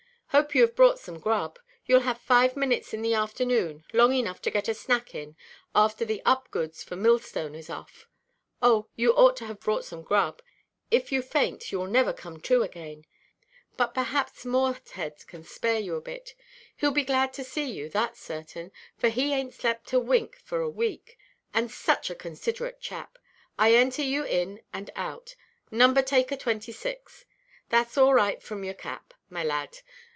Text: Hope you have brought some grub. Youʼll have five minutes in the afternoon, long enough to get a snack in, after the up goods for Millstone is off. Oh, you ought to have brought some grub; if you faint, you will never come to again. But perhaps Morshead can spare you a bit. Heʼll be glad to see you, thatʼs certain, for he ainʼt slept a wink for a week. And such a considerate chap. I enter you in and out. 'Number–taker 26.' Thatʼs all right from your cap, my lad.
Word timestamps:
Hope 0.33 0.55
you 0.55 0.61
have 0.61 0.77
brought 0.77 0.97
some 0.97 1.19
grub. 1.19 1.59
Youʼll 1.89 2.03
have 2.03 2.17
five 2.21 2.55
minutes 2.55 2.93
in 2.93 3.01
the 3.01 3.13
afternoon, 3.13 3.83
long 3.91 4.13
enough 4.13 4.41
to 4.43 4.49
get 4.49 4.69
a 4.69 4.73
snack 4.73 5.13
in, 5.13 5.35
after 5.75 6.05
the 6.05 6.21
up 6.23 6.49
goods 6.51 6.81
for 6.81 6.95
Millstone 6.95 7.53
is 7.53 7.69
off. 7.69 8.07
Oh, 8.61 8.87
you 8.95 9.13
ought 9.13 9.35
to 9.37 9.45
have 9.47 9.59
brought 9.59 9.83
some 9.83 10.01
grub; 10.03 10.41
if 10.89 11.11
you 11.11 11.21
faint, 11.21 11.73
you 11.73 11.79
will 11.79 11.87
never 11.87 12.13
come 12.13 12.39
to 12.43 12.61
again. 12.63 13.03
But 13.75 13.93
perhaps 13.93 14.45
Morshead 14.45 15.27
can 15.27 15.43
spare 15.43 15.79
you 15.79 15.95
a 15.97 16.01
bit. 16.01 16.33
Heʼll 16.81 16.93
be 16.93 17.03
glad 17.03 17.33
to 17.33 17.43
see 17.43 17.69
you, 17.69 17.89
thatʼs 17.89 18.15
certain, 18.15 18.71
for 18.97 19.09
he 19.09 19.31
ainʼt 19.31 19.51
slept 19.53 19.91
a 19.91 19.99
wink 19.99 20.37
for 20.41 20.61
a 20.61 20.69
week. 20.69 21.17
And 21.53 21.69
such 21.69 22.09
a 22.09 22.15
considerate 22.15 22.79
chap. 22.79 23.17
I 23.59 23.73
enter 23.73 24.01
you 24.01 24.23
in 24.23 24.61
and 24.71 24.91
out. 24.95 25.35
'Number–taker 25.71 26.37
26.' 26.37 27.25
Thatʼs 27.69 27.97
all 28.01 28.13
right 28.13 28.41
from 28.41 28.63
your 28.63 28.73
cap, 28.75 29.13
my 29.29 29.43
lad. 29.43 29.79